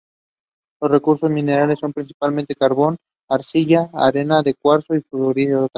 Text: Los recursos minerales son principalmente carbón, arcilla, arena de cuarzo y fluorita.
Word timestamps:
Los 0.81 0.89
recursos 0.89 1.29
minerales 1.29 1.77
son 1.79 1.93
principalmente 1.93 2.55
carbón, 2.55 2.97
arcilla, 3.29 3.91
arena 3.93 4.41
de 4.41 4.55
cuarzo 4.55 4.95
y 4.95 5.01
fluorita. 5.01 5.67